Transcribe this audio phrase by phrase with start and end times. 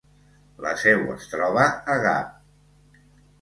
[0.65, 1.67] La seu es troba
[1.97, 2.33] a Gap.